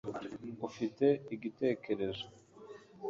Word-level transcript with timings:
Ufite 0.67 1.05
igitekerezo 1.35 2.25